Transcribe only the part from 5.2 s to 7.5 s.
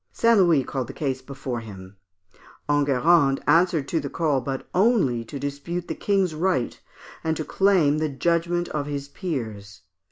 to dispute the King's right, and to